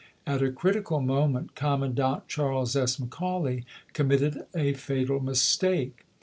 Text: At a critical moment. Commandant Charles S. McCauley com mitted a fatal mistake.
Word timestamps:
At 0.25 0.41
a 0.41 0.51
critical 0.51 0.99
moment. 0.99 1.53
Commandant 1.53 2.27
Charles 2.27 2.75
S. 2.75 2.97
McCauley 2.97 3.65
com 3.93 4.07
mitted 4.07 4.45
a 4.55 4.73
fatal 4.73 5.19
mistake. 5.19 6.05